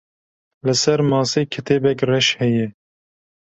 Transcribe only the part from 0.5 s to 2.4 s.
Li ser masê kitêbek reş